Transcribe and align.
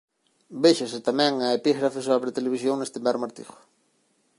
Véxase 0.63 0.99
tamén 1.07 1.33
a 1.39 1.47
epígrafe 1.59 1.99
sobre 2.07 2.35
televisión 2.37 2.75
neste 2.79 2.99
mesmo 3.05 3.23
artigo. 3.29 3.55